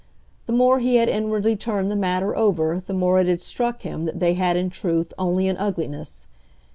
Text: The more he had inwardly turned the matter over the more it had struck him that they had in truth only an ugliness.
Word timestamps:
The 0.47 0.51
more 0.51 0.79
he 0.79 0.95
had 0.95 1.09
inwardly 1.09 1.55
turned 1.55 1.91
the 1.91 1.95
matter 1.95 2.35
over 2.35 2.81
the 2.83 2.91
more 2.95 3.19
it 3.19 3.27
had 3.27 3.39
struck 3.39 3.83
him 3.83 4.05
that 4.05 4.19
they 4.19 4.33
had 4.33 4.57
in 4.57 4.71
truth 4.71 5.13
only 5.19 5.47
an 5.47 5.57
ugliness. 5.57 6.25